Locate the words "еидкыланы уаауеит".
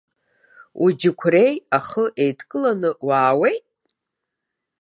2.23-3.65